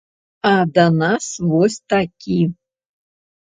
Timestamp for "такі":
1.95-2.41